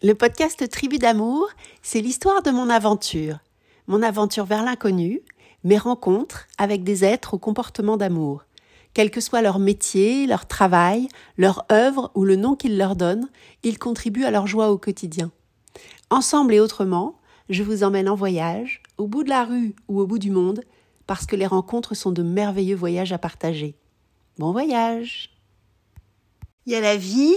[0.00, 1.48] Le podcast Tribu d'amour,
[1.82, 3.40] c'est l'histoire de mon aventure.
[3.88, 5.22] Mon aventure vers l'inconnu,
[5.64, 8.44] mes rencontres avec des êtres au comportement d'amour.
[8.94, 13.28] Quel que soit leur métier, leur travail, leur œuvre ou le nom qu'ils leur donnent,
[13.64, 15.32] ils contribuent à leur joie au quotidien.
[16.10, 17.18] Ensemble et autrement,
[17.48, 20.62] je vous emmène en voyage, au bout de la rue ou au bout du monde,
[21.08, 23.74] parce que les rencontres sont de merveilleux voyages à partager.
[24.38, 25.36] Bon voyage
[26.66, 27.34] Il y a la vie,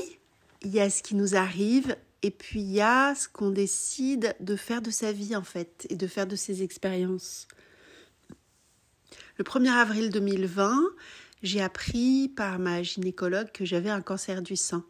[0.61, 4.35] il y a ce qui nous arrive, et puis il y a ce qu'on décide
[4.39, 7.47] de faire de sa vie en fait et de faire de ses expériences.
[9.37, 10.79] Le 1er avril 2020,
[11.41, 14.85] j'ai appris par ma gynécologue que j'avais un cancer du sein.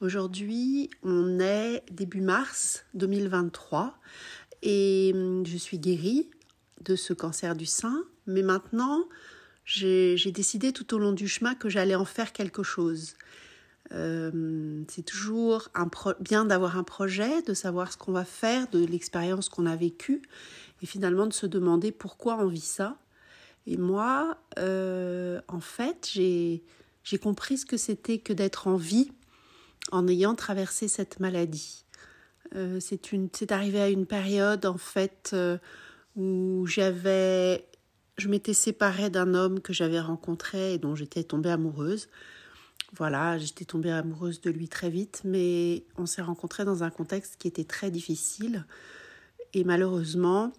[0.00, 3.98] Aujourd'hui, on est début mars 2023
[4.62, 6.28] et hum, je suis guérie
[6.82, 9.08] de ce cancer du sein, mais maintenant,
[9.64, 13.14] j'ai décidé tout au long du chemin que j'allais en faire quelque chose.
[13.92, 15.68] Euh, c'est toujours
[16.20, 20.22] bien d'avoir un projet, de savoir ce qu'on va faire, de l'expérience qu'on a vécue,
[20.82, 22.96] et finalement de se demander pourquoi on vit ça.
[23.66, 26.62] Et moi, euh, en fait, j'ai
[27.20, 29.12] compris ce que c'était que d'être en vie
[29.92, 31.84] en ayant traversé cette maladie.
[32.54, 35.36] Euh, c'est arrivé à une période, en fait,
[36.16, 37.66] où j'avais,
[38.16, 42.08] je m'étais séparée d'un homme que j'avais rencontré et dont j'étais tombée amoureuse.
[42.96, 47.36] Voilà, j'étais tombée amoureuse de lui très vite, mais on s'est rencontrés dans un contexte
[47.38, 48.66] qui était très difficile.
[49.52, 50.52] Et malheureusement,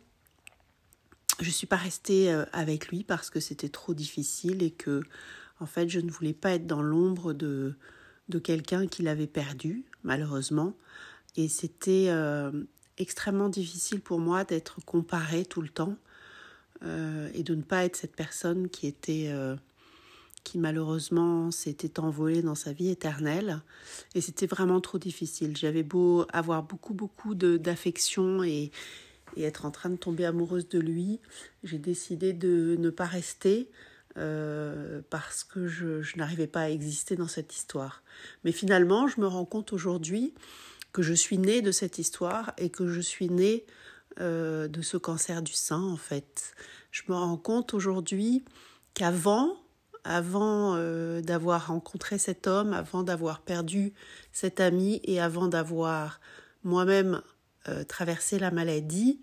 [1.40, 5.02] je ne suis pas restée euh, avec lui parce que c'était trop difficile et que,
[5.62, 7.76] en fait, je ne voulais pas être dans l'ombre de,
[8.28, 10.74] de quelqu'un qui l'avait perdu, malheureusement.
[11.38, 12.52] Et c'était euh,
[12.98, 15.96] extrêmement difficile pour moi d'être comparée tout le temps
[16.84, 19.32] euh, et de ne pas être cette personne qui était
[20.46, 23.62] qui malheureusement s'était envolé dans sa vie éternelle.
[24.14, 25.58] Et c'était vraiment trop difficile.
[25.58, 28.72] J'avais beau avoir beaucoup, beaucoup d'affection et,
[29.36, 31.20] être en train de tomber amoureuse de lui,
[31.64, 33.70] j'ai décidé de ne pas rester.
[34.18, 38.02] Euh, parce que je, je n'arrivais pas à exister dans cette histoire.
[38.46, 40.34] Mais finalement, je me rends compte aujourd'hui
[40.94, 43.66] que je suis née de cette histoire et que je suis née
[44.22, 46.56] euh, de ce cancer du sein, en fait.
[46.92, 48.46] Je me rends compte aujourd'hui
[48.94, 49.58] qu'avant,
[50.06, 53.92] avant euh, d'avoir rencontré cet homme, avant d'avoir perdu
[54.32, 56.22] cet ami et avant d'avoir
[56.64, 57.22] moi-même
[57.68, 59.20] euh, traversé la maladie,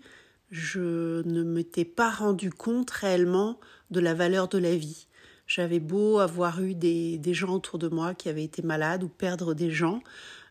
[0.51, 3.59] je ne m'étais pas rendu compte réellement
[3.91, 5.07] de la valeur de la vie.
[5.47, 9.53] J'avais beau avoir eu des, gens autour de moi qui avaient été malades ou perdre
[9.53, 10.01] des gens,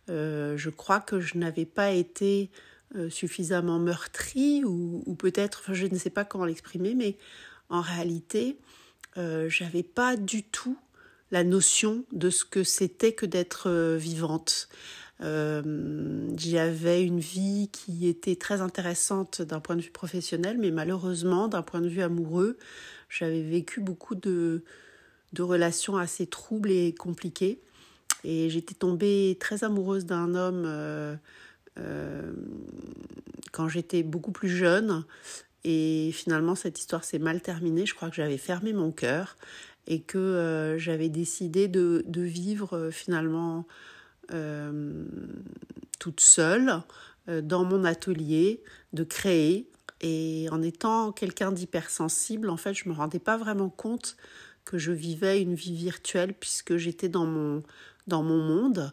[0.09, 2.51] euh, je crois que je n'avais pas été
[3.09, 7.17] suffisamment meurtrie ou peut-être, je ne sais pas comment l'exprimer, mais
[7.71, 8.59] en réalité,
[9.19, 10.79] euh, j'avais pas du tout
[11.31, 14.69] la notion de ce que c'était que d'être euh, vivante.
[15.21, 21.49] Euh, j'avais une vie qui était très intéressante d'un point de vue professionnel, mais malheureusement,
[21.49, 22.59] d'un point de vue amoureux,
[23.09, 24.65] j'avais vécu beaucoup de,
[25.33, 27.61] de relations assez troubles et compliquées.
[28.25, 31.19] Et j'étais tombée très amoureuse d'un homme
[33.53, 35.05] quand j'étais beaucoup plus jeune.
[35.65, 37.87] Et finalement, cette histoire s'est mal terminée.
[37.87, 39.37] Je crois que j'avais fermé mon cœur
[39.87, 43.67] et que euh, j'avais décidé de, vivre euh, finalement
[44.33, 45.05] euh,
[45.99, 46.83] toute seule
[47.29, 49.71] dans mon atelier, de créer.
[50.01, 54.17] Et en étant quelqu'un d'hypersensible, en fait, je me rendais pas vraiment compte
[54.65, 57.63] que je vivais une vie virtuelle puisque j'étais dans mon,
[58.09, 58.93] dans mon monde.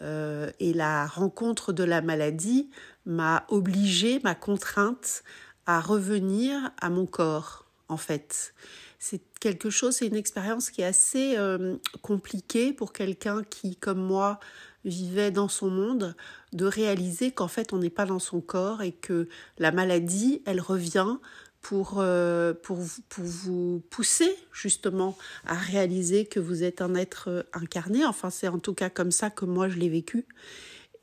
[0.00, 2.68] et la rencontre de la maladie
[3.06, 5.22] m'a obligée, m'a contrainte
[5.68, 8.54] à revenir à mon corps, en fait.
[8.98, 14.00] C'est quelque chose, c'est une expérience qui est assez euh, compliquée pour quelqu'un qui, comme
[14.00, 14.40] moi,
[14.86, 16.16] vivait dans son monde,
[16.54, 19.28] de réaliser qu'en fait on n'est pas dans son corps et que
[19.58, 21.18] la maladie, elle revient
[21.60, 22.78] pour, euh, pour,
[23.10, 28.06] pour vous pousser justement à réaliser que vous êtes un être euh, incarné.
[28.06, 30.24] Enfin, c'est en tout cas comme ça que moi je l'ai vécu.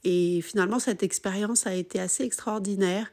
[0.03, 3.11] Et finalement, cette expérience a été assez extraordinaire.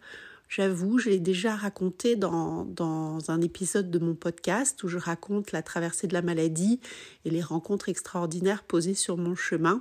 [0.55, 5.51] J'avoue, je l'ai déjà raconté dans, dans un épisode de mon podcast où je raconte
[5.51, 6.79] la traversée de la maladie
[7.25, 9.81] et les rencontres extraordinaires posées sur mon chemin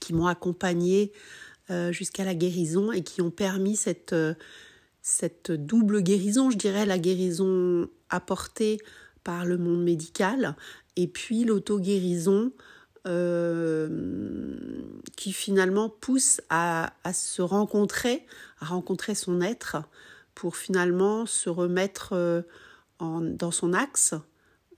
[0.00, 1.12] qui m'ont accompagnée
[1.70, 4.34] euh, jusqu'à la guérison et qui ont permis cette, euh,
[5.02, 8.78] cette double guérison, je dirais la guérison apportée
[9.22, 10.56] par le monde médical
[10.96, 12.50] et puis l'auto-guérison
[13.06, 13.88] euh,
[15.16, 18.26] qui finalement pousse à, se rencontrer,
[18.60, 19.78] à rencontrer son être
[20.34, 22.42] pour finalement se remettre euh,
[23.00, 24.14] dans son axe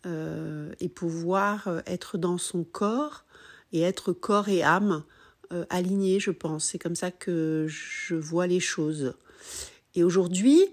[0.07, 3.25] euh, et pouvoir être dans son corps
[3.73, 5.03] et être corps et âme
[5.69, 6.65] alignée, je pense.
[6.67, 9.15] C'est comme ça que je vois les choses.
[9.95, 10.65] Et aujourd'hui,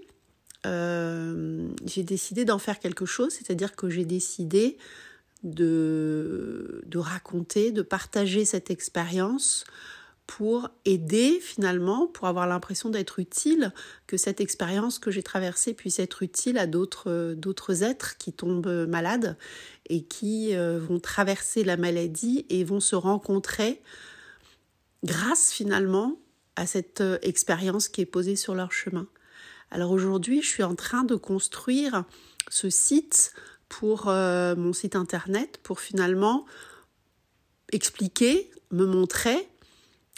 [0.64, 4.78] j'ai décidé d'en faire quelque chose, c'est-à-dire que j'ai décidé
[5.42, 9.64] de, de raconter, de partager cette expérience
[10.30, 13.72] pour aider finalement, pour avoir l'impression d'être utile,
[14.06, 18.86] que cette expérience que j'ai traversée puisse être utile à d'autres, d'autres êtres qui tombent
[18.88, 19.36] malades
[19.88, 23.82] et qui euh, vont traverser la maladie et vont se rencontrer
[25.02, 26.20] grâce finalement
[26.54, 29.08] à cette euh, expérience qui est posée sur leur chemin.
[29.72, 32.04] Alors aujourd'hui, je suis en train de construire
[32.50, 33.32] ce site
[33.70, 36.44] pour euh, mon site internet pour finalement
[37.72, 39.48] expliquer, me montrer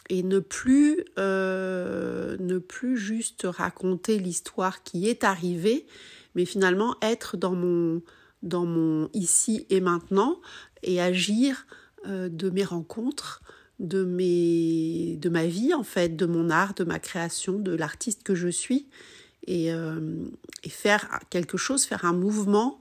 [0.09, 5.87] et ne plus, euh, ne plus juste raconter l'histoire qui est arrivée,
[6.35, 8.03] mais finalement être dans mon,
[8.43, 10.41] dans mon ici et maintenant
[10.83, 11.67] et agir
[12.07, 13.43] euh, de mes rencontres,
[13.79, 18.23] de, mes, de ma vie en fait, de mon art, de ma création, de l'artiste
[18.23, 18.89] que je suis
[19.47, 22.79] et, et, faire quelque chose, faire un mouvement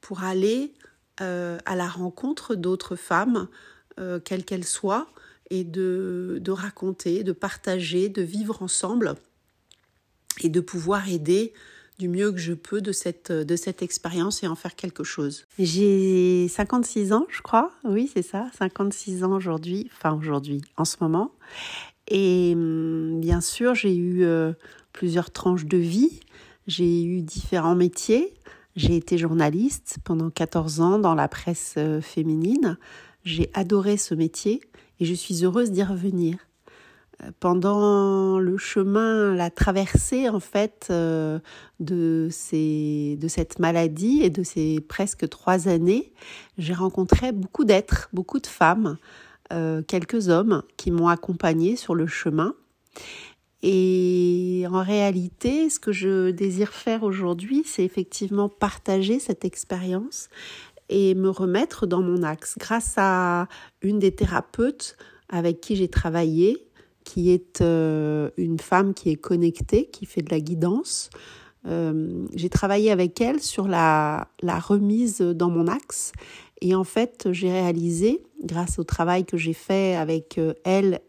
[0.00, 0.74] pour aller
[1.18, 3.48] à la rencontre d'autres femmes,
[4.24, 5.08] quelles qu'elles soient,
[5.50, 9.14] et de, de raconter, de partager, de vivre ensemble
[10.42, 11.52] et de pouvoir aider
[11.98, 15.46] du mieux que je peux de cette, de cette expérience et en faire quelque chose.
[15.58, 17.72] J'ai 56 ans, je crois.
[17.84, 21.32] Oui, c'est ça, 56 ans aujourd'hui, enfin aujourd'hui, en ce moment.
[22.06, 24.52] Et hum, bien sûr, j'ai eu euh,
[24.92, 26.20] plusieurs tranches de vie.
[26.68, 28.32] J'ai eu différents métiers.
[28.78, 32.78] J'ai été journaliste pendant 14 ans dans la presse euh, féminine.
[33.24, 34.60] J'ai adoré ce métier
[35.00, 36.36] et je suis heureuse d'y revenir.
[37.24, 41.40] Euh, pendant le chemin, la traversée en fait euh,
[41.80, 46.12] de, cette maladie et de ces presque trois années,
[46.56, 48.96] j'ai rencontré beaucoup d'êtres, beaucoup de femmes,
[49.88, 52.54] quelques hommes qui m'ont accompagnée sur le chemin.
[53.62, 60.28] Et en réalité, ce que je désire faire aujourd'hui, c'est effectivement partager cette expérience
[60.88, 63.48] et me remettre dans mon axe grâce à
[63.82, 64.96] une des thérapeutes
[65.28, 66.68] avec qui j'ai travaillé,
[67.04, 71.10] qui est euh, une femme qui est connectée, qui fait de la guidance.
[71.66, 76.12] Euh, j'ai travaillé avec elle sur la, remise dans mon axe
[76.60, 81.00] et en fait, j'ai réalisé, grâce au travail que j'ai fait avec euh, elle,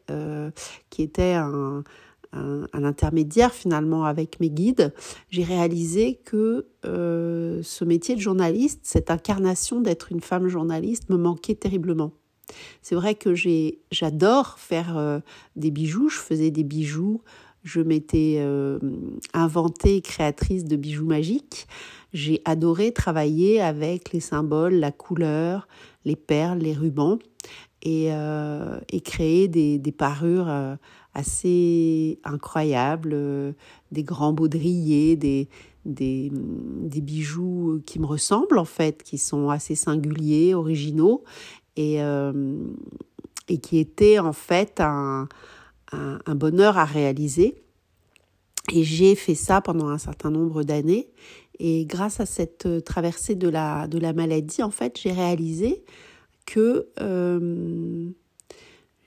[0.90, 1.84] qui était un,
[2.34, 4.94] un, intermédiaire finalement avec mes guides,
[5.30, 11.18] j'ai réalisé que euh, ce métier de journaliste, cette incarnation d'être une femme journaliste me
[11.18, 12.14] manquait terriblement.
[12.82, 13.34] C'est vrai que
[13.92, 15.20] j'adore faire euh,
[15.56, 17.22] des bijoux, je faisais des bijoux,
[17.64, 18.80] je m'étais euh,
[19.34, 21.68] inventée créatrice de bijoux magiques.
[22.14, 25.68] J'ai adoré travailler avec les symboles, la couleur,
[26.06, 27.20] les perles, les rubans
[27.84, 28.12] et,
[29.04, 30.78] créer des parures
[31.14, 33.54] assez incroyables, euh,
[33.92, 35.50] des grands baudriers, des,
[35.86, 41.24] des, des, bijoux qui me ressemblent en fait, qui sont assez singuliers, originaux
[41.76, 42.64] et, euh,
[43.48, 45.28] et qui étaient en fait un,
[45.92, 47.64] un, bonheur à réaliser.
[48.72, 51.10] Et j'ai fait ça pendant un certain nombre d'années.
[51.58, 55.84] Et grâce à cette traversée de la, de la maladie, en fait, j'ai réalisé
[56.46, 58.10] que euh,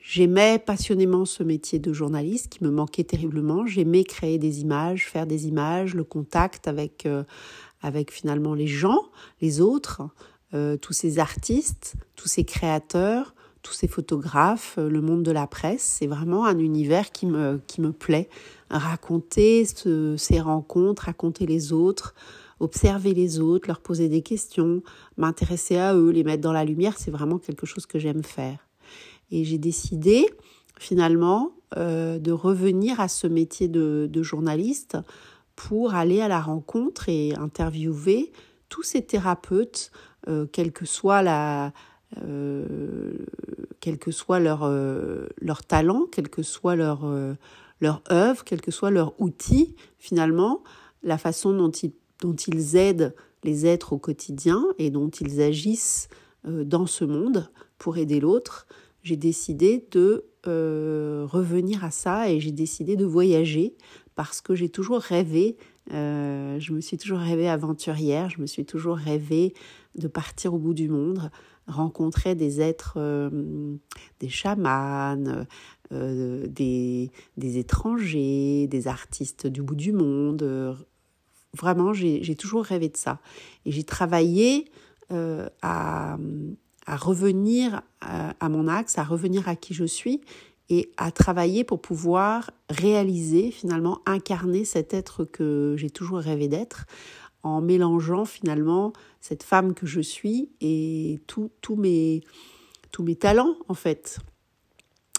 [0.05, 3.67] J'aimais passionnément ce métier de journaliste qui me manquait terriblement.
[3.67, 7.23] J'aimais créer des images, faire des images, le contact avec, euh,
[7.83, 9.05] avec finalement les gens,
[9.41, 10.03] les autres,
[10.55, 15.47] euh, tous ces artistes, tous ces créateurs, tous ces photographes, euh, le monde de la
[15.47, 15.99] presse.
[16.01, 18.29] C'est vraiment un univers qui me, qui me plaît.
[18.71, 22.17] Raconter ces rencontres, raconter les autres,
[22.59, 24.83] observer les autres, leur poser des questions,
[25.17, 28.59] m'intéresser à eux, les mettre dans la lumière, c'est vraiment quelque chose que j'aime faire.
[29.33, 30.29] Et j'ai décidé
[30.79, 34.99] finalement euh, de revenir à ce métier de, journaliste
[35.57, 38.31] pour aller à la rencontre et interviewer
[38.69, 39.91] tous ces thérapeutes,
[40.29, 41.73] euh, quel que soit la,
[42.23, 43.15] euh,
[43.81, 44.61] quel que soit leur,
[45.67, 47.05] talent, quel que soit leur,
[48.11, 50.63] œuvre, quel que soit leur outil, finalement,
[51.03, 56.09] la façon dont ils aident les êtres au quotidien et dont ils agissent
[56.45, 58.67] dans ce monde pour aider l'autre,
[59.03, 63.77] j'ai décidé de euh, revenir à ça et j'ai décidé de voyager
[64.15, 65.57] parce que j'ai toujours rêvé,
[65.93, 69.55] euh, je me suis toujours rêvé aventurière, je me suis toujours rêvé
[69.97, 71.31] de partir au bout du monde,
[71.67, 73.77] rencontrer des êtres, euh,
[74.21, 75.45] des chamans,
[75.91, 80.77] des, étrangers, des artistes du bout du monde.
[81.55, 83.21] Vraiment, j'ai toujours rêvé de ça.
[83.65, 84.71] Et j'ai travaillé
[85.11, 86.17] à,
[86.87, 90.21] à revenir à, mon axe, à revenir à qui je suis
[90.69, 96.87] et à travailler pour pouvoir réaliser, finalement, incarner cet être que j'ai toujours rêvé d'être,
[97.43, 102.23] en mélangeant finalement cette femme que je suis et tous mes,
[102.91, 104.19] tous mes talents, en fait.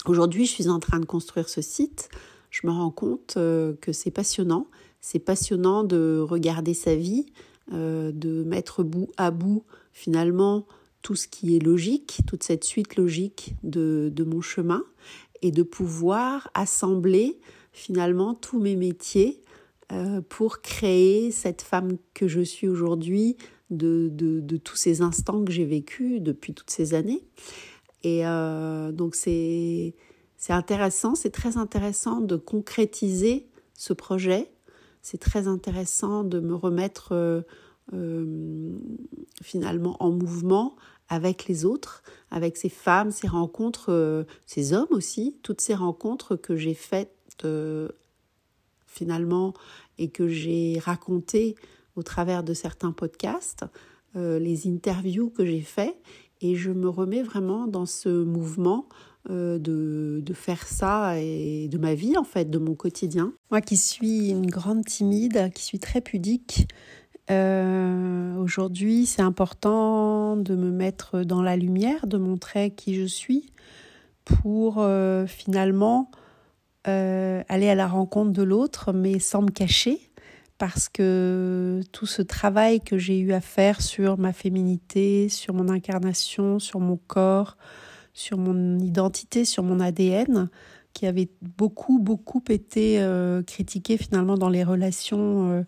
[0.05, 2.09] Aujourd'hui, je suis en train de construire ce site.
[2.49, 4.67] Je me rends compte euh, que c'est passionnant.
[4.99, 7.25] C'est passionnant de regarder sa vie,
[7.71, 10.65] euh, de mettre bout à bout finalement
[11.03, 14.83] tout ce qui est logique, toute cette suite logique de, mon chemin,
[15.43, 17.39] et de pouvoir assembler
[17.71, 19.41] finalement tous mes métiers
[19.91, 23.35] euh, pour créer cette femme que je suis aujourd'hui
[23.69, 27.23] de, tous ces instants que j'ai vécus depuis toutes ces années.
[28.03, 29.93] Et euh, donc c'est
[30.49, 34.49] intéressant, c'est très intéressant de concrétiser ce projet.
[35.01, 37.43] C'est très intéressant de me remettre
[37.91, 38.71] euh,
[39.41, 40.77] finalement en mouvement
[41.09, 46.55] avec les autres, avec ces femmes, ces rencontres, ces hommes aussi, toutes ces rencontres que
[46.55, 47.45] j'ai faites
[48.87, 49.53] finalement
[49.97, 51.55] et que j'ai racontées
[51.95, 53.65] au travers de certains podcasts,
[54.15, 56.01] les interviews que j'ai faites
[56.43, 58.87] et je me remets vraiment dans ce mouvement
[59.29, 63.31] euh, de, de, faire ça et de ma vie en fait, de mon quotidien.
[63.49, 66.67] Moi qui suis une grande timide, qui suis très pudique,
[67.31, 73.51] euh, aujourd'hui c'est important de me mettre dans la lumière, de montrer qui je suis
[74.25, 76.09] pour euh, finalement
[76.85, 80.01] aller à la rencontre de l'autre mais sans me cacher
[80.57, 85.69] parce que tout ce travail que j'ai eu à faire sur ma féminité, sur mon
[85.69, 87.57] incarnation, sur mon corps,
[88.13, 90.49] sur mon identité, sur mon ADN,
[90.93, 95.65] qui avait beaucoup, beaucoup été euh, critiqué finalement dans les relations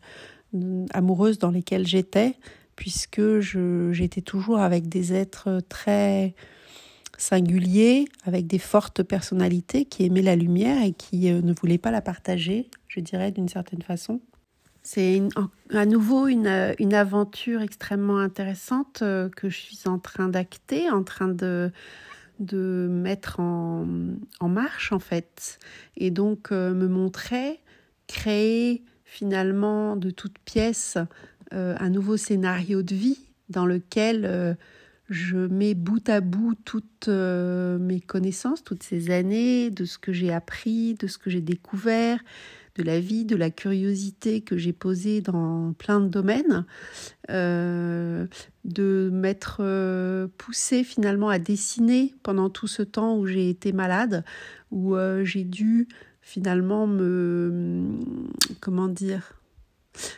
[0.55, 2.35] euh, amoureuses dans lesquelles j'étais,
[2.75, 6.35] puisque j'étais toujours avec des êtres très
[7.17, 11.91] singuliers, avec des fortes personnalités qui aimaient la lumière et qui euh, ne voulaient pas
[11.91, 14.21] la partager, je dirais d'une certaine façon.
[14.83, 15.19] C'est
[15.71, 21.03] à nouveau une, une, aventure extrêmement intéressante euh, que je suis en train d'acter, en
[21.03, 21.71] train de,
[22.39, 23.87] de mettre en,
[24.39, 25.57] en, marche en fait.
[25.97, 27.61] Et donc euh, me montrer,
[28.05, 28.83] créer
[29.15, 30.97] finalement de toutes pièces
[31.53, 33.19] euh, un nouveau scénario de vie
[33.49, 34.57] dans lequel
[35.09, 40.33] je mets bout à bout toutes mes connaissances, toutes ces années, de ce que j'ai
[40.33, 42.19] appris, de ce que j'ai découvert,
[42.75, 46.65] de la vie, de la curiosité que j'ai posée dans plein de domaines,
[47.29, 48.27] euh,
[48.65, 54.25] de m'être euh, poussée finalement à dessiner pendant tout ce temps où j'ai été malade,
[54.71, 55.87] où euh, j'ai dû
[56.25, 57.83] finalement me,
[58.59, 59.39] comment dire,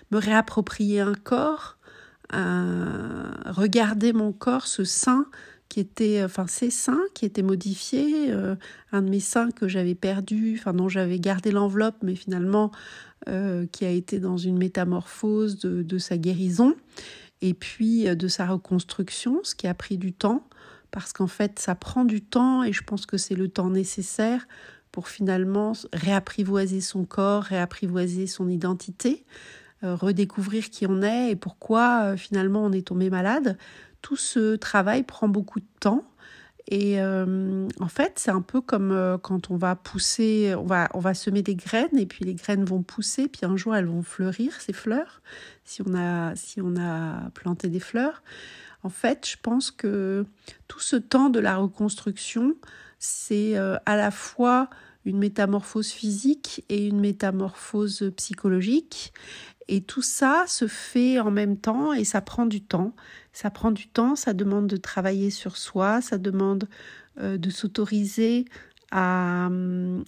[0.09, 1.77] me réapproprier un corps,
[2.31, 5.27] regarder mon corps, ce sein
[5.69, 8.55] qui était, enfin ces seins qui étaient modifiés, euh,
[8.91, 12.71] un de mes seins que j'avais perdu, enfin dont j'avais gardé l'enveloppe, mais finalement
[13.27, 16.75] euh, qui a été dans une métamorphose de, sa guérison,
[17.41, 20.47] et puis euh, de sa reconstruction, ce qui a pris du temps,
[20.89, 24.47] parce qu'en fait ça prend du temps, et je pense que c'est le temps nécessaire
[24.97, 29.25] pour finalement réapprivoiser son corps, réapprivoiser son identité,
[29.83, 33.59] redécouvrir qui on est et pourquoi finalement on est tombé malade
[34.01, 36.03] tout ce travail prend beaucoup de temps.
[36.69, 40.89] Et euh, en fait, c'est un peu comme euh, quand on va pousser, on va,
[40.93, 43.85] on va semer des graines et puis les graines vont pousser, puis un jour elles
[43.85, 45.21] vont fleurir, ces fleurs,
[45.63, 48.21] si on a, si on a planté des fleurs.
[48.83, 50.25] En fait, je pense que
[50.67, 52.55] tout ce temps de la reconstruction,
[52.99, 54.69] c'est euh, à la fois
[55.07, 59.13] une métamorphose physique et une métamorphose psychologique.
[59.69, 62.93] Et tout ça se fait en même temps et ça prend du temps.
[63.31, 66.67] Ça prend du temps, ça demande de travailler sur soi, ça demande
[67.19, 68.45] euh, de s'autoriser
[68.91, 69.49] à,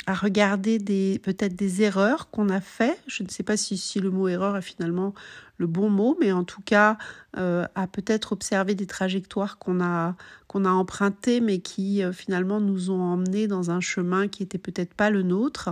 [0.05, 2.97] à, regarder des peut-être des erreurs qu'on a fait.
[3.07, 5.13] Je ne sais pas si, si, le mot erreur est finalement
[5.57, 6.97] le bon mot, mais en tout cas
[7.37, 10.15] euh, à peut-être observer des trajectoires qu'on a
[10.49, 14.57] qu'on a empruntées, mais qui euh, finalement nous ont emmenés dans un chemin qui était
[14.57, 15.69] peut-être pas le nôtre,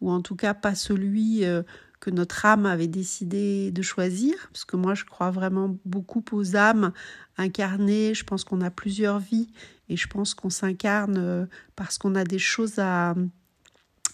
[0.00, 1.64] ou en tout cas pas celui euh,
[1.98, 6.54] que notre âme avait décidé de choisir, parce que moi je crois vraiment beaucoup aux
[6.54, 6.92] âmes
[7.36, 9.48] incarnées, je pense qu'on a plusieurs vies
[9.88, 13.16] et je pense qu'on s'incarne euh, parce qu'on a des choses à,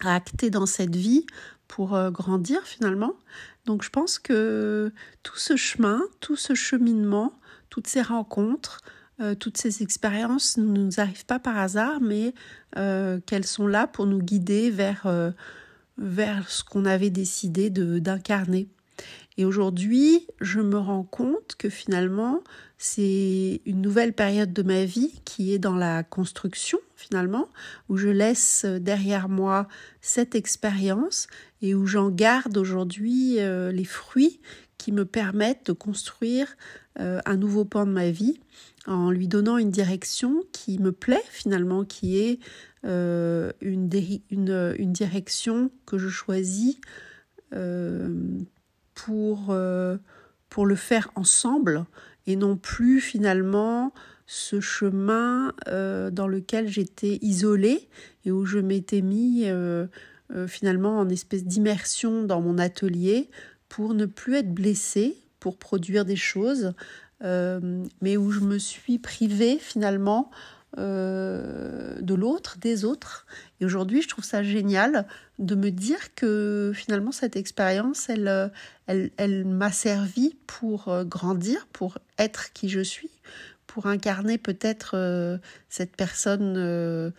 [0.00, 1.26] acter dans cette vie
[1.66, 3.14] pour grandir finalement.
[3.66, 4.92] Donc je pense que
[5.24, 7.32] tout ce chemin, tout ce cheminement,
[7.68, 8.80] toutes ces rencontres,
[9.20, 12.34] euh, toutes ces expériences ne nous arrivent pas par hasard, mais
[13.26, 15.06] qu'elles sont là pour nous guider vers
[15.96, 18.68] vers ce qu'on avait décidé d'incarner.
[19.36, 22.42] Et aujourd'hui, je me rends compte que finalement,
[22.76, 27.48] c'est une nouvelle période de ma vie qui est dans la construction, finalement,
[27.88, 29.68] où je laisse derrière moi
[30.00, 31.28] cette expérience
[31.62, 34.40] et où j'en garde aujourd'hui euh, les fruits
[34.76, 36.56] qui me permettent de construire
[36.98, 38.40] euh, un nouveau pan de ma vie
[38.88, 42.40] en lui donnant une direction qui me plaît finalement, qui est
[42.84, 43.88] euh, une,
[44.30, 46.76] une, direction que je choisis
[48.94, 49.56] pour,
[50.48, 51.86] pour le faire ensemble
[52.26, 53.92] et non plus finalement
[54.28, 57.88] ce chemin euh, dans lequel j'étais isolée
[58.26, 59.86] et où je m'étais mis euh,
[60.34, 63.30] euh, finalement en espèce d'immersion dans mon atelier
[63.70, 66.74] pour ne plus être blessée, pour produire des choses,
[67.20, 70.30] mais où je me suis privée finalement
[70.76, 73.26] de l'autre, des autres.
[73.60, 75.06] Et aujourd'hui, je trouve ça génial
[75.38, 78.52] de me dire que finalement cette expérience, elle,
[78.86, 83.10] elle, elle m'a servi pour grandir, pour être qui je suis,
[83.68, 87.10] pour incarner peut-être euh, cette personne euh,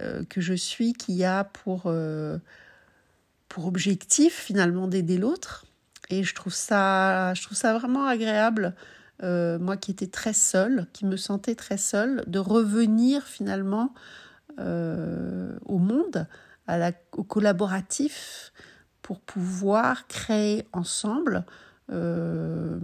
[0.00, 1.92] euh, que je suis qui a pour,
[3.48, 5.66] pour objectif finalement d'aider l'autre.
[6.10, 8.74] Et je trouve ça, je trouve ça vraiment agréable,
[9.22, 13.94] moi qui étais très seule, qui me sentais très seule, de revenir finalement
[14.58, 16.26] au monde,
[17.12, 18.52] au collaboratif,
[19.02, 21.44] pour pouvoir créer ensemble
[21.92, 22.78] euh,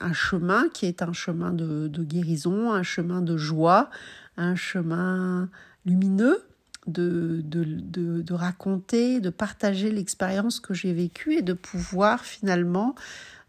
[0.00, 3.90] un chemin qui est un chemin de, guérison, un chemin de joie,
[4.36, 5.48] un chemin
[5.84, 6.44] lumineux
[6.86, 12.94] de, de, raconter, de partager l'expérience que j'ai vécue et de pouvoir finalement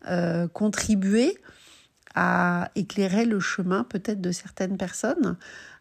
[0.08, 1.38] euh, contribuer
[2.16, 5.38] à éclairer le chemin peut-être de certaines personnes.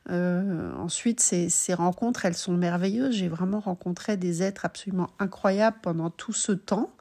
[0.08, 3.14] Euh, ensuite, ces, ces, rencontres, elles sont merveilleuses.
[3.14, 6.94] J'ai vraiment rencontré des êtres absolument incroyables pendant tout ce temps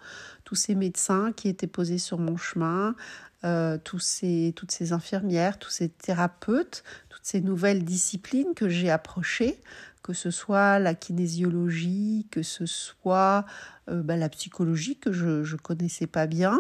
[0.50, 2.96] tous ces médecins qui étaient posés sur mon chemin,
[3.44, 8.90] euh, tous ces, toutes ces infirmières, tous ces thérapeutes, toutes ces nouvelles disciplines que j'ai
[8.90, 9.62] approchées,
[10.02, 13.46] que ce soit la kinésiologie, que ce soit
[13.92, 16.60] euh, bah, la psychologie que je ne connaissais pas bien.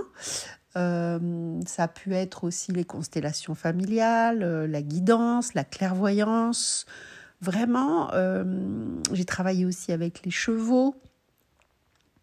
[0.77, 6.85] Euh, ça a pu être aussi les constellations familiales, la guidance, la clairvoyance.
[7.41, 8.11] Vraiment,
[9.13, 10.95] j'ai travaillé aussi avec les chevaux.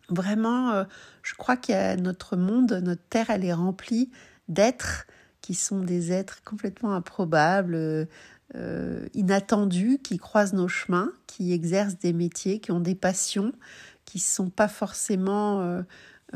[0.09, 0.85] Vraiment, euh,
[1.23, 4.11] je crois que notre monde, notre Terre, elle est remplie
[4.49, 5.07] d'êtres
[5.41, 8.09] qui sont des êtres complètement improbables,
[8.55, 13.53] euh, inattendus, qui croisent nos chemins, qui exercent des métiers, qui ont des passions,
[14.05, 15.83] qui ne sont pas forcément euh,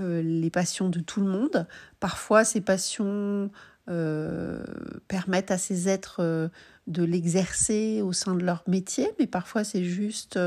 [0.01, 1.67] les passions de tout le monde.
[2.01, 3.51] Parfois, ces passions
[5.09, 6.51] permettent à ces êtres
[6.87, 10.39] de l'exercer au sein de leur métier, mais parfois c'est juste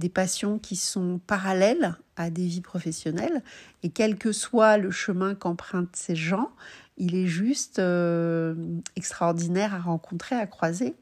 [0.00, 3.42] des passions qui sont parallèles à des vies professionnelles.
[3.82, 6.50] Et quel que soit le chemin qu'empruntent ces gens,
[6.96, 8.54] il est juste euh,
[8.96, 10.96] extraordinaire à rencontrer, à croiser.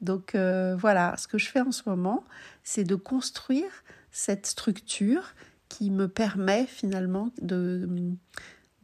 [0.00, 2.24] Donc euh, voilà, ce que je fais en ce moment,
[2.62, 3.70] c'est de construire
[4.10, 5.34] cette structure
[5.70, 7.88] qui me permet finalement de,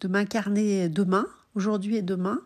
[0.01, 2.41] de m'incarner demain, aujourd'hui et demain,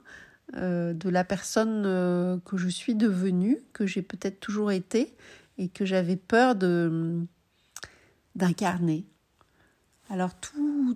[0.57, 5.15] euh, de la personne que je suis devenue, que j'ai peut-être toujours été,
[5.59, 7.21] et que j'avais peur de
[8.35, 9.05] d'incarner.
[10.09, 10.33] Alors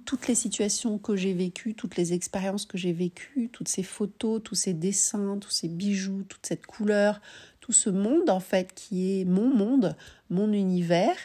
[0.05, 4.43] toutes les situations que j'ai vécues, toutes les expériences que j'ai vécues, toutes ces photos,
[4.43, 7.21] tous ces dessins, tous ces bijoux, toute cette couleur,
[7.61, 9.97] tout ce monde en fait qui est mon monde,
[10.31, 11.17] mon univers,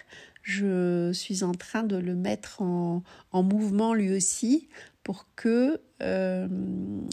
[0.50, 4.68] je suis en train de le mettre en, en mouvement lui aussi
[5.04, 6.48] pour que euh,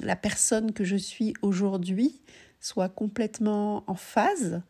[0.02, 2.20] la personne que je suis aujourd'hui
[2.60, 4.60] soit complètement en phase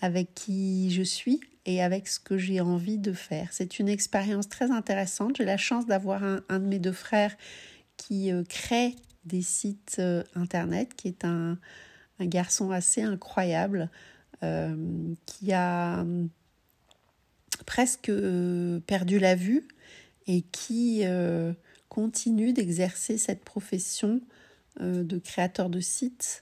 [0.00, 3.48] avec qui je suis et avec ce que j'ai envie de faire.
[3.52, 5.36] C'est une expérience très intéressante.
[5.36, 7.36] J'ai la chance d'avoir un, de mes deux frères
[7.96, 11.58] qui euh, crée des sites euh, internet, qui est un,
[12.20, 13.90] garçon assez incroyable,
[14.40, 16.04] qui a
[17.68, 18.10] presque
[18.86, 19.68] perdu la vue
[20.26, 21.04] et qui
[21.90, 24.22] continue d'exercer cette profession
[24.80, 26.40] de créateur de sites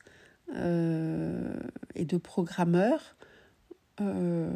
[0.54, 3.16] et de programmeur
[4.00, 4.50] euh,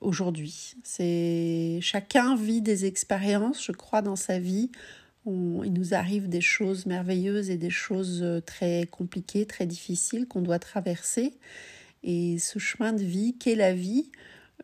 [0.00, 0.74] aujourd'hui.
[0.82, 4.70] C'est chacun vit des expériences, je crois, dans sa vie.
[5.24, 10.42] il nous arrive des choses merveilleuses et des choses euh, très compliquées, très difficiles qu'on
[10.42, 11.34] doit traverser.
[12.02, 14.10] Et ce chemin de vie qu'est la vie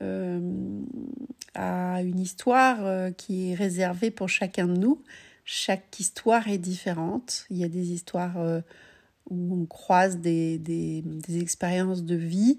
[0.00, 0.40] euh,
[1.55, 5.02] a une histoire qui est réservée pour chacun de nous.
[5.44, 7.46] Chaque histoire est différente.
[7.50, 8.37] Il y a des histoires
[9.31, 11.02] où on croise des, des,
[11.38, 12.59] expériences de vie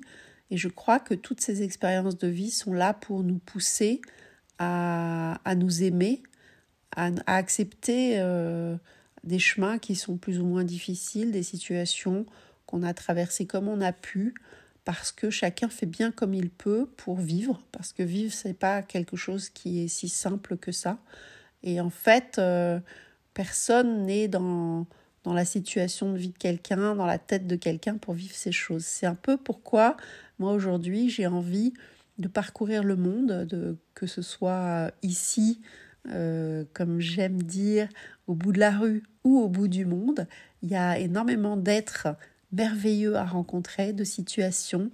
[0.51, 4.01] et je crois que toutes ces expériences de vie sont là pour nous pousser
[4.59, 6.21] à, à nous aimer,
[6.95, 8.77] à, accepter euh,
[9.23, 12.25] des chemins qui sont plus ou moins difficiles, des situations
[12.65, 14.35] qu'on a traversées comme on a pu,
[14.85, 18.81] parce que chacun fait bien comme il peut pour vivre, parce que vivre, c'est pas
[18.81, 20.97] quelque chose qui est si simple que ça.
[21.63, 22.79] Et en fait, euh,
[23.33, 24.85] personne n'est dans,
[25.23, 28.51] dans la situation de vie de quelqu'un, dans la tête de quelqu'un pour vivre ces
[28.51, 28.83] choses.
[28.83, 29.95] C'est un peu pourquoi
[30.39, 31.73] moi aujourd'hui j'ai envie
[32.17, 35.61] de parcourir le monde, de, que ce soit ici,
[36.09, 37.87] euh, comme j'aime dire,
[38.27, 40.27] au bout de la rue ou au bout du monde.
[40.61, 42.09] Il y a énormément d'êtres
[42.53, 44.91] merveilleux à rencontrer, de situations,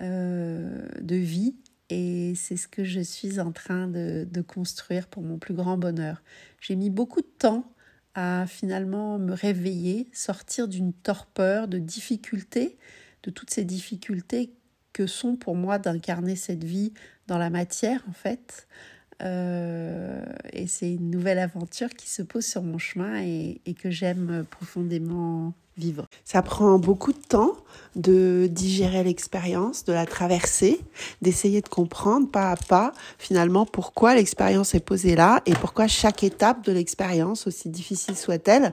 [0.00, 1.56] euh, de vie.
[1.90, 6.22] Et c'est ce que je suis en train de, construire pour mon plus grand bonheur.
[6.60, 7.72] J'ai mis beaucoup de temps
[8.14, 12.78] à finalement me réveiller, sortir d'une torpeur, de difficultés,
[13.22, 14.52] de toutes ces difficultés
[14.92, 16.92] que sont pour moi d'incarner cette vie
[17.26, 18.66] dans la matière en fait.
[19.22, 24.44] Euh, et c'est une nouvelle aventure qui se pose sur mon chemin et que j'aime
[24.50, 25.54] profondément
[26.24, 27.52] Ça prend beaucoup de temps
[27.96, 30.80] de digérer l'expérience, de la traverser,
[31.22, 36.22] d'essayer de comprendre pas à pas finalement pourquoi l'expérience est posée là et pourquoi chaque
[36.22, 38.72] étape de l'expérience, aussi difficile soit-elle,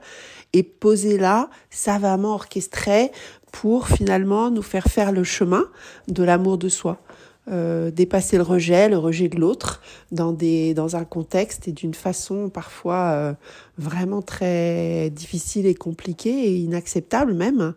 [0.53, 3.11] est posée là, savamment orchestrée
[3.51, 5.63] pour finalement nous faire faire le chemin
[6.07, 6.99] de l'amour de soi.
[7.51, 9.79] Euh, dépasser le rejet, le rejet de l'autre,
[10.11, 13.33] dans des dans un contexte et d'une façon parfois euh,
[13.77, 17.73] vraiment très difficile et compliquée et inacceptable même,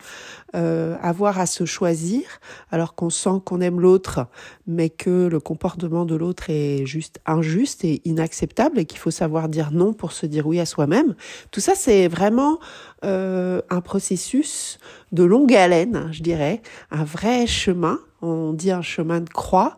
[0.55, 2.23] euh, avoir à se choisir
[2.71, 4.25] alors qu'on sent qu'on aime l'autre,
[4.65, 9.49] mais que le comportement de l'autre est juste injuste et inacceptable et qu'il faut savoir
[9.49, 11.13] dire non pour se dire oui à soi-même.
[11.51, 12.59] Tout ça, c'est vraiment
[13.05, 14.79] euh, un processus
[15.11, 19.77] de longue haleine, je dirais, un vrai chemin on dit un chemin de croix,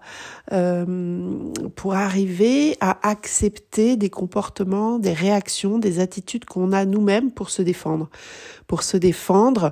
[0.51, 0.85] euh,
[1.75, 7.61] pour arriver à accepter des comportements, des réactions, des attitudes qu'on a nous-mêmes pour se
[7.61, 8.09] défendre.
[8.67, 9.71] Pour se défendre,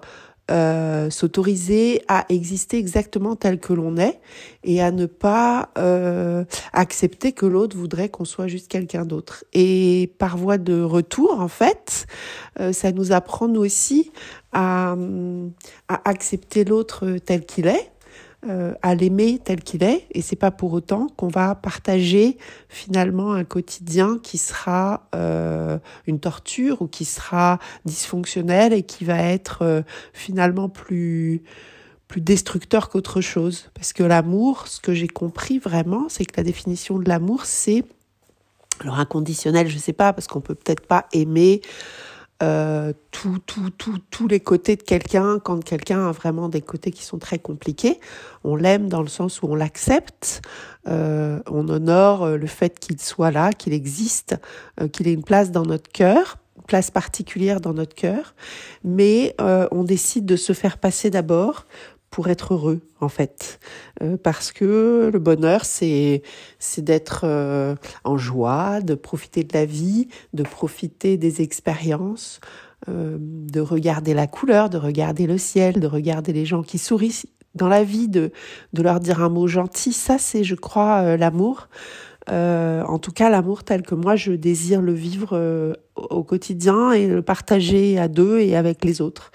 [0.52, 4.20] euh, s'autoriser à exister exactement tel que l'on est
[4.64, 9.44] et à ne pas euh, accepter que l'autre voudrait qu'on soit juste quelqu'un d'autre.
[9.54, 12.08] Et par voie de retour, en fait,
[12.72, 14.12] ça nous apprend nous aussi
[14.52, 14.96] à,
[15.88, 17.92] à accepter l'autre tel qu'il est
[18.48, 20.08] euh, à l'aimer tel qu'il est.
[20.12, 22.38] Et c'est pas pour autant qu'on va partager
[22.70, 29.22] finalement un quotidien qui sera euh, une torture ou qui sera dysfonctionnel et qui va
[29.22, 29.82] être euh,
[30.14, 31.44] finalement plus
[32.08, 33.72] plus destructeur qu'autre chose.
[33.74, 37.84] Parce que l'amour ce que j'ai compris vraiment c'est que la définition de l'amour c'est
[38.80, 41.60] alors inconditionnel je sais pas parce qu'on peut peut-être pas aimer
[42.42, 46.92] euh, tout, tout, tout, tous les côtés de quelqu'un, quand quelqu'un a vraiment des côtés
[46.92, 48.00] qui sont très compliqués,
[48.44, 50.42] on l'aime dans le sens où on l'accepte,
[50.88, 54.38] euh, on honore euh, le fait qu'il soit là, qu'il existe,
[54.80, 58.36] euh, qu'il ait une place dans notre cœur, place particulière dans notre cœur,
[58.84, 61.66] mais on décide de se faire passer d'abord
[62.10, 63.60] pour être heureux en fait.
[64.02, 66.22] Euh, parce que le bonheur c'est
[66.58, 72.40] c'est d'être euh, en joie de profiter de la vie de profiter des expériences
[72.88, 77.24] euh, de regarder la couleur de regarder le ciel de regarder les gens qui sourient
[77.56, 78.32] dans la vie de
[78.74, 79.94] de leur dire un mot gentil.
[79.94, 81.70] Ça c'est je crois l'amour.
[82.32, 87.24] En tout cas l'amour tel que moi je désire le vivre au quotidien et le
[87.24, 89.32] partager à deux et avec les autres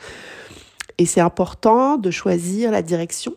[0.98, 3.34] et c'est important de choisir la direction.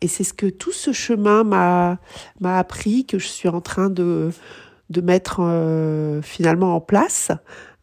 [0.00, 1.98] Et c'est ce que tout ce chemin m'a
[2.40, 4.30] m'a appris, que je suis en train de
[4.90, 7.30] de mettre euh, finalement en place,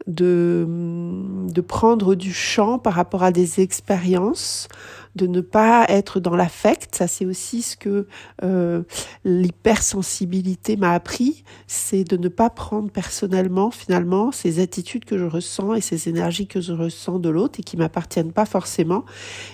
[0.07, 4.67] de de prendre du champ par rapport à des expériences
[5.15, 6.95] de ne pas être dans l'affect.
[6.95, 8.07] Ça, c'est aussi ce que
[8.43, 8.83] euh,
[9.23, 15.73] l'hypersensibilité m'a appris, c'est de ne pas prendre personnellement, finalement, ces attitudes que je ressens
[15.73, 19.05] et ces énergies que je ressens de l'autre et qui m'appartiennent pas forcément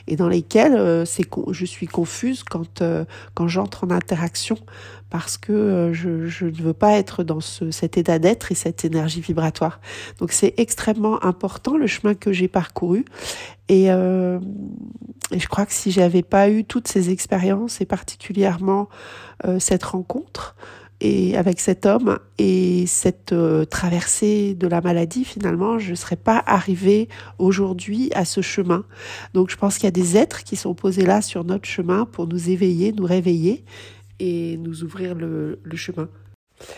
[0.08, 4.58] et dans lesquelles euh, c'est je suis confuse quand euh, quand j'entre en interaction
[5.18, 8.84] parce que euh, je, ne veux pas être dans ce, cet état d'être et cette
[8.84, 9.80] énergie vibratoire.
[10.20, 13.06] Donc c'est extrêmement important le chemin que j'ai parcouru
[13.70, 14.40] et, euh,
[15.32, 18.90] je crois que si j'avais pas eu toutes ces expériences et particulièrement
[19.46, 20.58] euh, cette rencontre
[21.00, 23.34] et avec cet homme et cette
[23.70, 28.84] traversée de la maladie, finalement, je ne serais pas arrivée aujourd'hui à ce chemin.
[29.34, 32.06] Donc je pense qu'il y a des êtres qui sont posés là sur notre chemin
[32.06, 33.64] pour nous éveiller, nous réveiller
[34.20, 36.10] et nous ouvrir le, le chemin.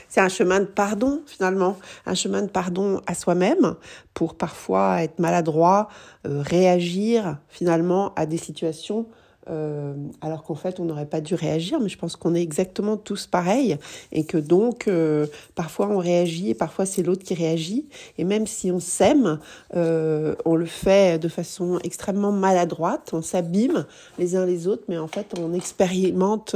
[0.09, 3.75] C'est un chemin de pardon finalement, un chemin de pardon à soi-même
[4.13, 5.87] pour parfois être maladroit,
[6.25, 9.07] euh, réagir finalement à des situations
[9.49, 12.97] euh, alors qu'en fait on n'aurait pas dû réagir, mais je pense qu'on est exactement
[12.97, 13.77] tous pareils
[14.11, 18.47] et que donc euh, parfois on réagit et parfois c'est l'autre qui réagit et même
[18.47, 19.39] si on s'aime,
[19.75, 23.85] euh, on le fait de façon extrêmement maladroite, on s'abîme
[24.19, 26.55] les uns les autres, mais en fait on expérimente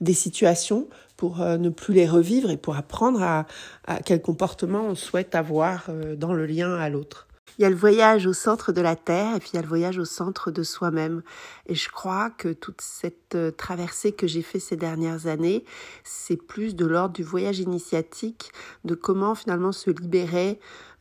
[0.00, 3.46] des situations pour ne plus les revivre et pour apprendre à
[4.04, 7.28] quel comportement on souhaite avoir dans le lien à l'autre.
[7.58, 9.62] Il y a le voyage au centre de la Terre et puis il y a
[9.62, 11.22] le voyage au centre de soi-même.
[11.66, 15.64] Et je crois que toute cette euh, traversée que j'ai fait ces dernières années,
[16.04, 18.52] c'est plus de l'ordre du voyage initiatique,
[18.84, 20.58] de comment finalement se libérer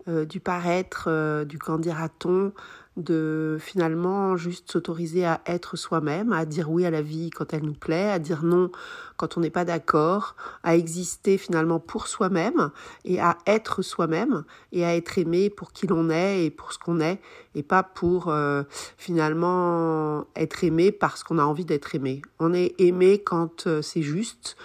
[0.08, 2.54] euh, du paraître, euh, du qu'en dira-t-on,
[2.98, 7.64] de finalement juste s'autoriser à être soi-même, à dire oui à la vie quand elle
[7.64, 8.70] nous plaît, à dire non
[9.16, 12.72] quand on n'est pas d'accord, à exister finalement pour soi-même
[13.06, 16.80] et à être soi-même et à être aimé pour qui l'on est et pour ce
[16.80, 17.22] qu'on est
[17.56, 18.64] et pas pour euh,
[18.98, 22.22] finalement être aimé parce qu'on a envie d'être aimé.
[22.40, 24.58] On est aimé quand euh, c'est juste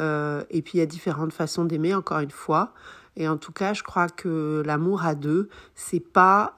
[0.00, 2.72] euh, et puis il y a différentes façons d'aimer encore une fois.
[3.16, 6.54] Et en tout cas, je crois que l'amour à deux, c'est pas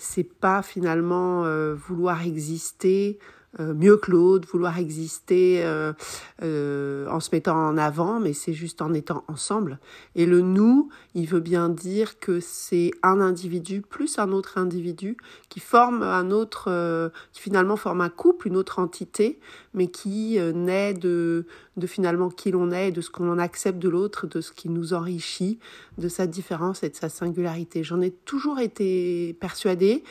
[0.00, 3.18] c'est pas finalement euh, vouloir exister
[3.58, 8.80] euh, mieux que l'autre, vouloir exister euh, en se mettant en avant, mais c'est juste
[8.80, 9.78] en étant ensemble.
[10.14, 15.16] Et le nous, il veut bien dire que c'est un individu plus un autre individu
[15.48, 19.38] qui forme un autre, qui finalement forme un couple, une autre entité,
[19.74, 24.26] mais qui naît de, de finalement qui l'on est, de ce qu'on accepte de l'autre,
[24.26, 25.58] de ce qui nous enrichit,
[25.98, 27.84] de sa différence et de sa singularité.
[27.84, 30.02] J'en ai toujours été persuadée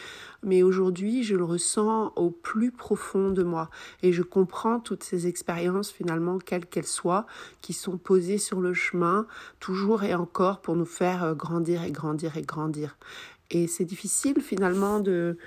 [0.43, 3.69] mais aujourd'hui je le ressens au plus profond de moi
[4.03, 7.25] et je comprends toutes ces expériences finalement, quelles qu'elles soient,
[7.61, 9.27] qui sont posées sur le chemin
[9.59, 12.97] toujours et encore pour nous faire euh, grandir et grandir et grandir.
[13.51, 15.37] Et c'est difficile finalement de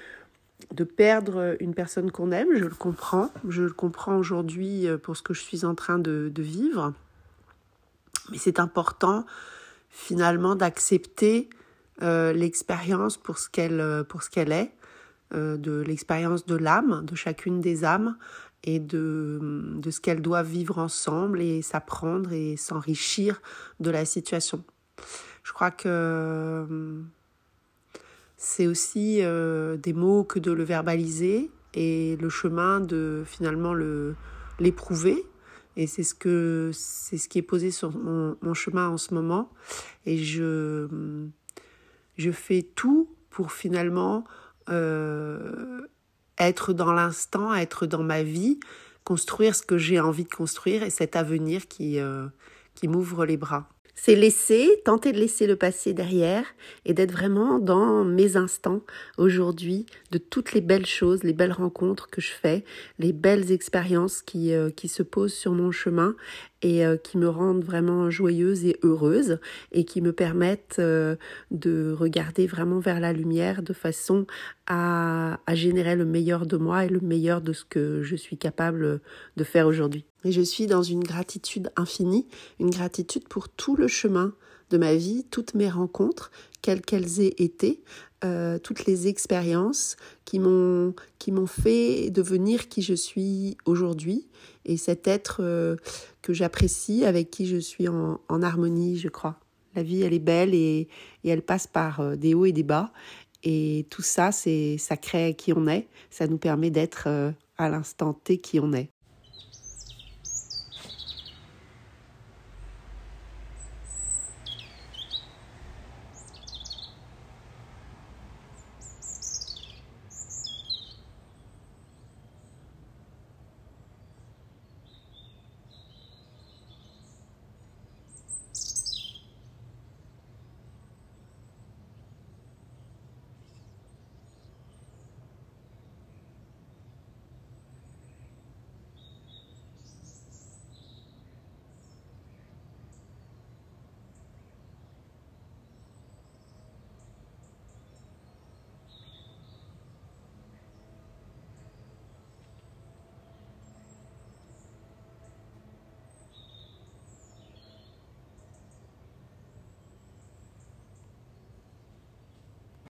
[0.73, 5.17] de perdre une personne qu'on aime, je le comprends, je le comprends aujourd'hui euh, pour
[5.17, 6.93] ce que je suis en train de, vivre,
[8.31, 9.25] mais c'est important
[9.89, 11.51] finalement d'accepter
[12.03, 14.73] euh, l'expérience pour ce qu'elle pour ce qu'elle est
[15.35, 18.17] euh, de l'expérience de l'âme, de chacune des âmes,
[18.65, 19.39] et de,
[19.77, 23.41] de ce qu'elles doivent vivre ensemble et s'apprendre et s'enrichir
[23.81, 24.63] de la situation.
[25.43, 27.01] Je crois que euh,
[28.45, 34.17] c'est aussi euh, des mots que de le verbaliser et le chemin de finalement le
[34.59, 35.25] l'éprouver
[35.77, 39.49] et c'est ce que c'est ce qui est posé sur mon, chemin en ce moment
[40.07, 40.89] et je
[42.17, 44.25] je fais tout pour finalement
[44.69, 45.87] euh,
[46.37, 48.59] être dans l'instant, être dans ma vie,
[49.05, 52.27] construire ce que j'ai envie de construire et cet avenir qui, euh,
[52.75, 53.69] qui m'ouvre les bras.
[53.95, 56.47] C'est laisser, tenter de laisser le passé derrière
[56.85, 58.81] et d'être vraiment dans mes instants
[59.19, 62.65] aujourd'hui, de toutes les belles choses, les belles rencontres que je fais,
[62.99, 66.17] les belles expériences qui, euh, qui se posent sur mon chemin
[66.63, 69.39] et euh, qui me rendent vraiment joyeuse et heureuse
[69.73, 71.17] et qui me permettent euh,
[71.51, 74.27] de regarder vraiment vers la lumière de façon
[74.67, 78.39] à, à générer le meilleur de moi et le meilleur de ce que je suis
[78.39, 79.01] capable
[79.37, 80.07] de faire aujourd'hui.
[80.25, 82.29] Et je suis dans une gratitude infinie,
[82.61, 84.33] une gratitude pour tout le chemin
[84.71, 86.31] de ma vie, toutes mes rencontres,
[86.63, 87.83] quelles qu'elles aient été,
[88.25, 94.29] euh, toutes les expériences qui m'ont qui m'ont fait devenir qui je suis aujourd'hui.
[94.65, 95.77] Et cet être euh,
[96.23, 99.41] que j'apprécie avec qui je suis en, harmonie je crois.
[99.75, 100.89] La vie elle est belle et,
[101.25, 102.93] et elle passe par euh, des hauts et des bas.
[103.43, 105.89] Et tout ça c'est ça crée qui on est.
[106.11, 107.09] Ça nous permet d'être
[107.59, 108.92] à l'instant T qui on est